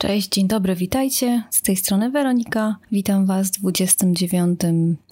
[0.00, 1.42] Cześć, dzień dobry, witajcie.
[1.50, 2.76] Z tej strony Weronika.
[2.92, 4.60] Witam Was w 29.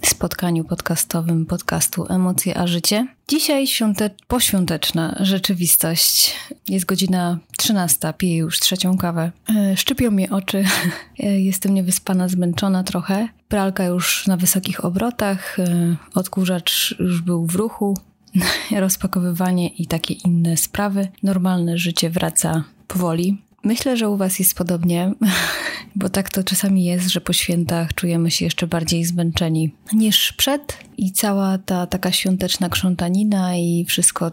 [0.03, 3.07] spotkaniu podcastowym podcastu Emocje a Życie.
[3.29, 4.11] Dzisiaj świąte...
[4.29, 6.37] poświąteczna rzeczywistość.
[6.69, 9.33] Jest godzina 13, piję już trzecią kawę.
[9.57, 10.65] E, szczypią mnie oczy,
[11.21, 13.29] e, jestem niewyspana, zmęczona trochę.
[13.49, 17.97] Pralka już na wysokich obrotach, e, odkurzacz już był w ruchu,
[18.71, 21.09] rozpakowywanie i takie inne sprawy.
[21.23, 23.48] Normalne życie wraca powoli.
[23.65, 25.13] Myślę, że u Was jest podobnie,
[25.97, 30.79] bo tak to czasami jest, że po świętach czujemy się jeszcze bardziej zmęczeni niż przed
[30.97, 34.31] i cała ta taka świąteczna krzątanina i wszystko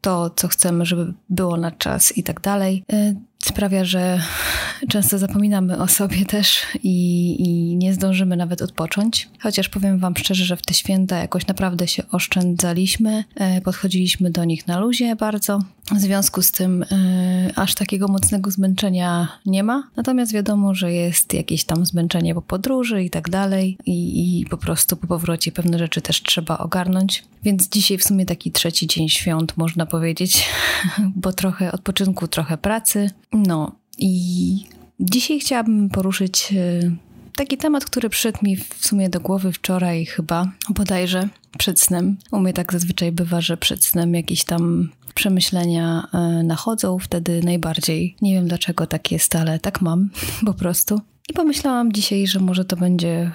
[0.00, 4.20] to, co chcemy, żeby było na czas i tak dalej, y, sprawia, że
[4.88, 9.28] często zapominamy o sobie też i, i, nie zdążymy nawet odpocząć.
[9.40, 13.24] Chociaż powiem Wam szczerze, że w te święta jakoś naprawdę się oszczędzaliśmy,
[13.58, 15.58] y, podchodziliśmy do nich na luzie bardzo.
[15.92, 16.86] W związku z tym y,
[17.56, 19.90] aż takiego mocnego zmęczenia nie ma.
[19.96, 24.56] Natomiast wiadomo, że jest jakieś tam zmęczenie po podróży i tak dalej i, i po
[24.56, 27.24] prostu po powrocie pewne rzeczy też trzeba ogarnąć.
[27.42, 30.46] Więc dzisiaj w sumie taki trzeci dzień świąt, można powiedzieć,
[31.22, 33.10] bo trochę odpoczynku, trochę pracy.
[33.32, 34.64] No i
[35.00, 36.90] dzisiaj chciałabym poruszyć e,
[37.36, 42.16] taki temat, który przyszedł mi w sumie do głowy wczoraj chyba, bodajże przed snem.
[42.32, 48.16] U mnie tak zazwyczaj bywa, że przed snem jakieś tam przemyślenia e, nachodzą wtedy najbardziej.
[48.22, 50.10] Nie wiem dlaczego tak jest, ale tak mam
[50.46, 51.00] po prostu.
[51.30, 53.32] I pomyślałam dzisiaj, że może to będzie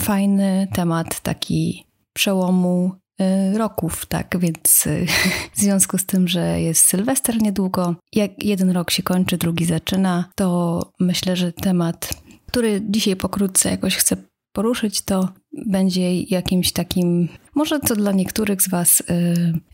[0.00, 3.07] fajny temat taki przełomu Y,
[3.54, 5.06] roków, tak, więc y,
[5.54, 10.30] w związku z tym, że jest Sylwester niedługo, jak jeden rok się kończy, drugi zaczyna,
[10.34, 12.10] to myślę, że temat,
[12.46, 14.16] który dzisiaj pokrótce jakoś chcę
[14.52, 15.28] poruszyć, to
[15.66, 19.02] będzie jakimś takim, może to dla niektórych z Was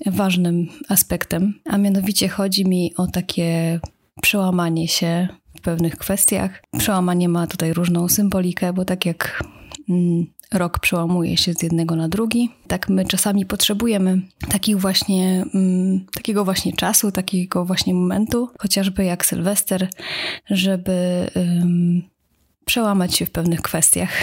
[0.06, 3.80] yy, ważnym aspektem, a mianowicie chodzi mi o takie
[4.22, 6.62] przełamanie się w pewnych kwestiach.
[6.78, 9.44] Przełamanie ma tutaj różną symbolikę, bo tak jak
[9.88, 12.50] mm, rok przełamuje się z jednego na drugi.
[12.66, 19.26] Tak my czasami potrzebujemy takich właśnie, mm, takiego właśnie czasu, takiego właśnie momentu, chociażby jak
[19.26, 19.88] Sylwester,
[20.50, 21.26] żeby
[22.64, 24.10] przełamać się w pewnych kwestiach.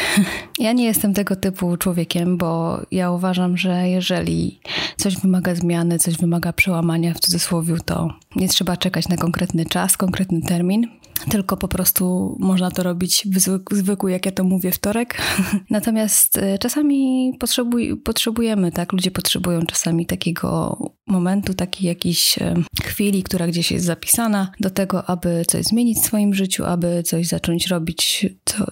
[0.59, 4.59] Ja nie jestem tego typu człowiekiem, bo ja uważam, że jeżeli
[4.97, 9.97] coś wymaga zmiany, coś wymaga przełamania w cudzysłowie, to nie trzeba czekać na konkretny czas,
[9.97, 10.87] konkretny termin,
[11.29, 13.39] tylko po prostu można to robić w
[13.75, 15.17] zwykły, jak ja to mówię, wtorek.
[15.69, 18.93] Natomiast e, czasami potrzebuj, potrzebujemy, tak?
[18.93, 20.77] Ludzie potrzebują czasami takiego
[21.07, 26.05] momentu, takiej jakiejś e, chwili, która gdzieś jest zapisana do tego, aby coś zmienić w
[26.05, 28.25] swoim życiu, aby coś zacząć robić,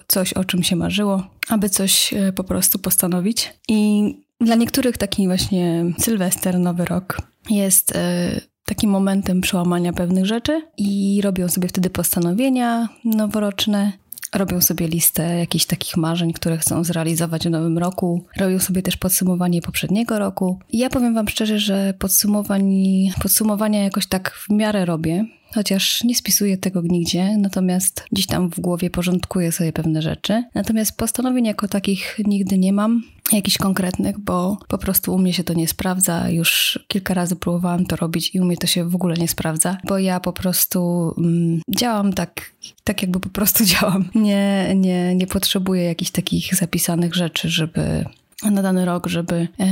[0.06, 3.54] coś o czym się marzyło, aby coś e, po prostu postanowić.
[3.68, 4.02] I
[4.40, 7.18] dla niektórych taki właśnie Sylwester, Nowy Rok
[7.50, 7.92] jest
[8.70, 13.92] takim momentem przełamania pewnych rzeczy i robią sobie wtedy postanowienia noworoczne.
[14.34, 18.24] Robią sobie listę jakichś takich marzeń, które chcą zrealizować w nowym roku.
[18.36, 20.58] Robią sobie też podsumowanie poprzedniego roku.
[20.72, 22.72] I ja powiem Wam szczerze, że podsumowań,
[23.22, 28.60] podsumowania jakoś tak w miarę robię chociaż nie spisuję tego nigdzie, natomiast gdzieś tam w
[28.60, 30.44] głowie porządkuję sobie pewne rzeczy.
[30.54, 33.02] Natomiast postanowień jako takich nigdy nie mam,
[33.32, 36.30] jakichś konkretnych, bo po prostu u mnie się to nie sprawdza.
[36.30, 39.76] Już kilka razy próbowałam to robić i u mnie to się w ogóle nie sprawdza,
[39.84, 42.52] bo ja po prostu mm, działam tak,
[42.84, 44.08] tak jakby po prostu działam.
[44.14, 48.04] Nie, nie, nie potrzebuję jakichś takich zapisanych rzeczy, żeby
[48.44, 49.66] na dany rok, żeby e,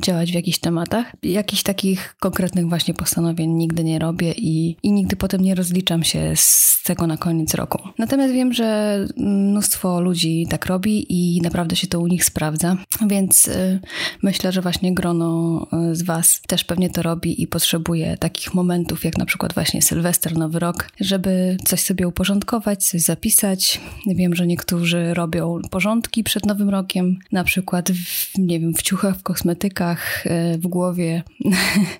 [0.00, 1.12] działać w jakichś tematach.
[1.22, 6.32] Jakichś takich konkretnych właśnie postanowień nigdy nie robię i, i nigdy potem nie rozliczam się
[6.36, 7.78] z tego na koniec roku.
[7.98, 13.48] Natomiast wiem, że mnóstwo ludzi tak robi i naprawdę się to u nich sprawdza, więc
[13.48, 13.80] e,
[14.22, 19.04] myślę, że właśnie grono e, z Was też pewnie to robi i potrzebuje takich momentów,
[19.04, 23.80] jak na przykład właśnie Sylwester, Nowy Rok, żeby coś sobie uporządkować, coś zapisać.
[24.06, 29.18] Wiem, że niektórzy robią porządki przed Nowym Rokiem, na przykład w nie wiem, w ciuchach,
[29.18, 31.22] w kosmetykach, e, w głowie.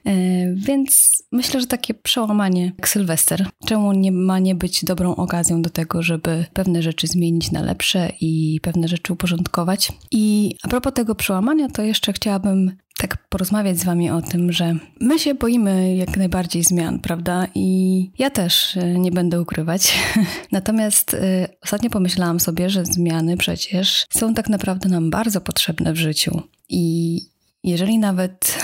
[0.05, 3.47] E, więc myślę, że takie przełamanie jak Sylwester.
[3.67, 8.13] Czemu nie ma nie być dobrą okazją do tego, żeby pewne rzeczy zmienić na lepsze
[8.21, 9.93] i pewne rzeczy uporządkować?
[10.11, 14.75] I a propos tego przełamania, to jeszcze chciałabym tak porozmawiać z Wami o tym, że
[15.01, 17.47] my się boimy jak najbardziej zmian, prawda?
[17.55, 19.95] I ja też e, nie będę ukrywać.
[20.53, 21.19] Natomiast y,
[21.63, 26.43] ostatnio pomyślałam sobie, że zmiany przecież są tak naprawdę nam bardzo potrzebne w życiu.
[26.69, 27.19] I
[27.65, 28.59] jeżeli nawet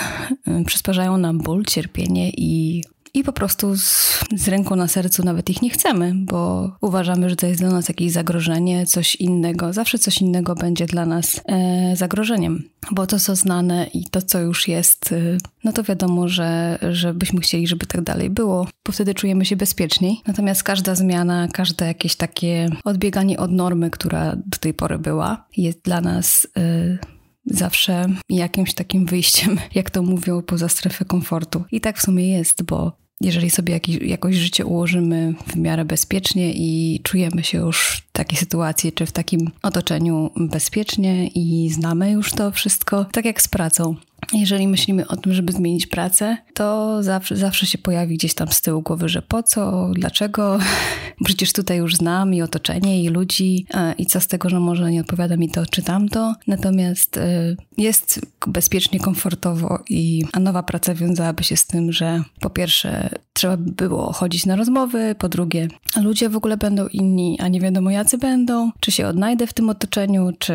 [0.60, 2.82] y, przysparzają nam ból, cierpienie i
[3.14, 7.36] i po prostu z, z ręką na sercu nawet ich nie chcemy, bo uważamy, że
[7.36, 9.72] to jest dla nas jakieś zagrożenie, coś innego.
[9.72, 14.40] Zawsze coś innego będzie dla nas e, zagrożeniem, bo to, co znane i to, co
[14.40, 18.92] już jest, e, no to wiadomo, że, że byśmy chcieli, żeby tak dalej było, bo
[18.92, 20.20] wtedy czujemy się bezpieczniej.
[20.26, 25.82] Natomiast każda zmiana, każde jakieś takie odbieganie od normy, która do tej pory była, jest
[25.82, 26.46] dla nas.
[26.56, 27.17] E,
[27.50, 31.64] zawsze jakimś takim wyjściem, jak to mówią, poza strefę komfortu.
[31.72, 37.00] I tak w sumie jest, bo jeżeli sobie jakoś życie ułożymy w miarę bezpiecznie i
[37.02, 42.50] czujemy się już w takiej sytuacji czy w takim otoczeniu bezpiecznie i znamy już to
[42.50, 43.96] wszystko, tak jak z pracą.
[44.32, 48.60] Jeżeli myślimy o tym, żeby zmienić pracę, to zawsze, zawsze się pojawi gdzieś tam z
[48.60, 50.58] tyłu głowy, że po co, dlaczego,
[51.24, 53.66] przecież tutaj już znam i otoczenie i ludzi
[53.98, 56.34] i co z tego, że może nie odpowiada mi to czy tamto.
[56.46, 62.50] Natomiast y, jest bezpiecznie, komfortowo i a nowa praca wiązałaby się z tym, że po
[62.50, 65.68] pierwsze trzeba by było chodzić na rozmowy, po drugie
[66.02, 69.70] ludzie w ogóle będą inni, a nie wiadomo jacy będą, czy się odnajdę w tym
[69.70, 70.54] otoczeniu, czy,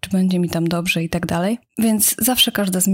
[0.00, 1.58] czy będzie mi tam dobrze i tak dalej.
[1.78, 2.91] Więc zawsze każda zmiana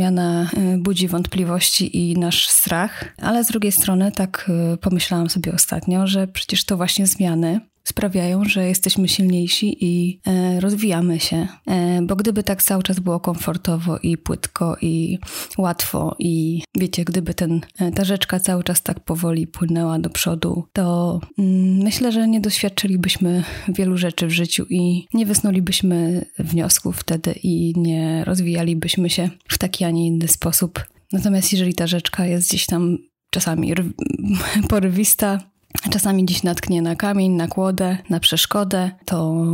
[0.74, 6.06] y, budzi wątpliwości i nasz strach, ale z drugiej strony tak y, pomyślałam sobie ostatnio,
[6.06, 11.48] że przecież to właśnie zmiany sprawiają, że jesteśmy silniejsi i e, rozwijamy się.
[11.66, 15.18] E, bo gdyby tak cały czas było komfortowo i płytko i
[15.58, 20.64] łatwo i wiecie, gdyby ten, e, ta rzeczka cały czas tak powoli płynęła do przodu,
[20.72, 27.34] to mm, myślę, że nie doświadczylibyśmy wielu rzeczy w życiu i nie wysnulibyśmy wniosków wtedy
[27.42, 30.84] i nie rozwijalibyśmy się w taki, a nie inny sposób.
[31.12, 32.98] Natomiast jeżeli ta rzeczka jest gdzieś tam
[33.30, 33.74] czasami
[34.70, 35.40] porywista,
[35.90, 39.44] czasami dziś natknie na kamień, na kłodę, na przeszkodę, to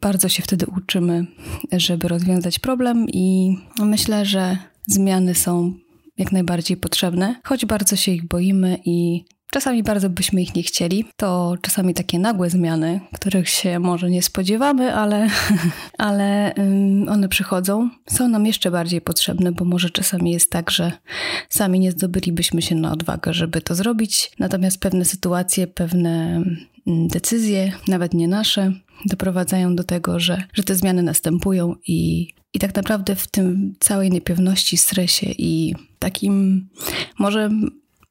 [0.00, 1.26] bardzo się wtedy uczymy,
[1.72, 5.72] żeby rozwiązać problem i myślę, że zmiany są
[6.18, 11.04] jak najbardziej potrzebne, choć bardzo się ich boimy i Czasami bardzo byśmy ich nie chcieli.
[11.16, 15.28] To czasami takie nagłe zmiany, których się może nie spodziewamy, ale,
[15.98, 16.54] ale
[17.08, 17.90] one przychodzą.
[18.06, 20.92] Są nam jeszcze bardziej potrzebne, bo może czasami jest tak, że
[21.48, 24.30] sami nie zdobylibyśmy się na odwagę, żeby to zrobić.
[24.38, 26.42] Natomiast pewne sytuacje, pewne
[26.86, 28.72] decyzje, nawet nie nasze,
[29.06, 34.10] doprowadzają do tego, że, że te zmiany następują i, i tak naprawdę w tym całej
[34.10, 36.68] niepewności, stresie i takim
[37.18, 37.50] może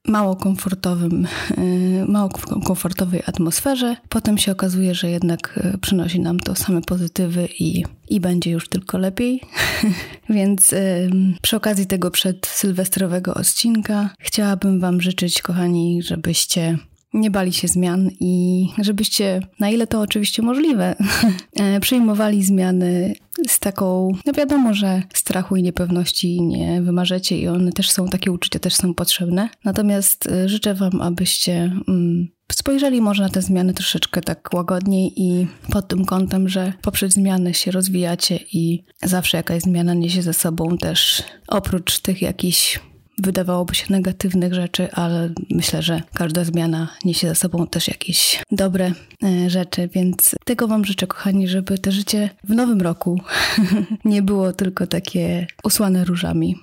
[0.08, 1.28] mało komfortowym,
[1.58, 2.30] y, mało
[2.66, 3.96] komfortowej atmosferze.
[4.10, 8.70] Potem się okazuje, że jednak y, przynosi nam to same pozytywy i, i będzie już
[8.70, 9.42] tylko lepiej.
[10.30, 11.10] Więc y,
[11.42, 16.78] przy okazji tego przedsylwestrowego odcinka chciałabym Wam życzyć, kochani, żebyście
[17.18, 20.96] nie bali się zmian i żebyście, na ile to oczywiście możliwe,
[21.60, 23.14] e, przyjmowali zmiany
[23.48, 28.32] z taką, no wiadomo, że strachu i niepewności nie wymarzecie i one też są, takie
[28.32, 29.50] uczucia też są potrzebne.
[29.64, 35.48] Natomiast e, życzę Wam, abyście mm, spojrzeli może na te zmiany troszeczkę tak łagodniej i
[35.72, 40.78] pod tym kątem, że poprzez zmiany się rozwijacie i zawsze jakaś zmiana niesie ze sobą
[40.78, 42.80] też oprócz tych jakichś
[43.18, 48.92] wydawałoby się negatywnych rzeczy, ale myślę, że każda zmiana niesie za sobą też jakieś dobre
[49.24, 53.22] e, rzeczy, więc tego Wam życzę, kochani, żeby to życie w nowym roku
[54.06, 56.56] nie było tylko takie usłane różami.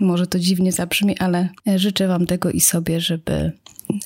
[0.00, 3.52] Może to dziwnie zabrzmi, ale e, życzę Wam tego i sobie, żeby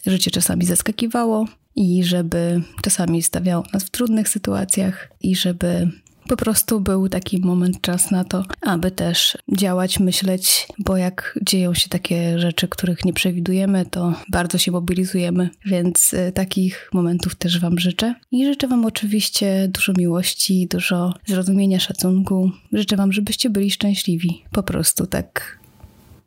[0.06, 1.46] życie czasami zaskakiwało
[1.76, 5.90] i żeby czasami stawiało nas w trudnych sytuacjach i żeby
[6.32, 11.74] po prostu był taki moment, czas na to, aby też działać, myśleć, bo jak dzieją
[11.74, 17.60] się takie rzeczy, których nie przewidujemy, to bardzo się mobilizujemy, więc y, takich momentów też
[17.60, 18.14] Wam życzę.
[18.30, 22.50] I życzę Wam oczywiście dużo miłości, dużo zrozumienia, szacunku.
[22.72, 24.42] Życzę Wam, żebyście byli szczęśliwi.
[24.52, 25.61] Po prostu tak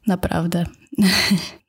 [0.08, 0.66] naprawdę.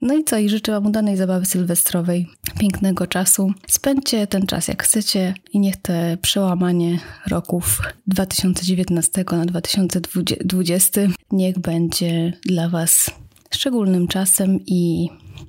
[0.01, 0.39] No i co?
[0.39, 2.27] I życzę Wam udanej zabawy sylwestrowej,
[2.59, 3.53] pięknego czasu.
[3.69, 11.01] Spędźcie ten czas jak chcecie i niech te przełamanie roków 2019 na 2020
[11.33, 13.11] niech będzie dla Was
[13.51, 15.09] szczególnym czasem i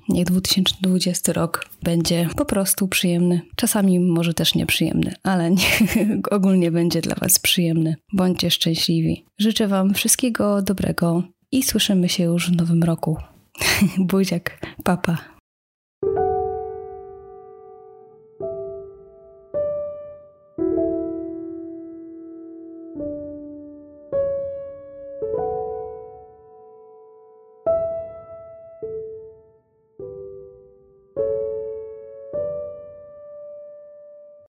[0.10, 3.42] niech 2020 rok będzie po prostu przyjemny.
[3.56, 5.70] Czasami może też nieprzyjemny, ale nie,
[6.32, 7.96] ogólnie będzie dla Was przyjemny.
[8.14, 9.26] Bądźcie szczęśliwi.
[9.38, 13.18] Życzę Wam wszystkiego dobrego i słyszymy się już w nowym roku.
[13.98, 15.37] Buziak, papa.